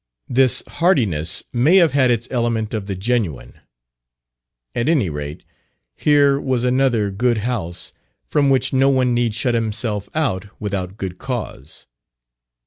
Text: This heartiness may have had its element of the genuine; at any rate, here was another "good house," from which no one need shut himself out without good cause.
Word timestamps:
This 0.27 0.63
heartiness 0.67 1.43
may 1.53 1.75
have 1.75 1.91
had 1.91 2.09
its 2.09 2.27
element 2.31 2.73
of 2.73 2.87
the 2.87 2.95
genuine; 2.95 3.59
at 4.73 4.89
any 4.89 5.11
rate, 5.11 5.43
here 5.95 6.39
was 6.41 6.63
another 6.63 7.11
"good 7.11 7.37
house," 7.45 7.93
from 8.25 8.49
which 8.49 8.73
no 8.73 8.89
one 8.89 9.13
need 9.13 9.35
shut 9.35 9.53
himself 9.53 10.09
out 10.15 10.45
without 10.59 10.97
good 10.97 11.19
cause. 11.19 11.85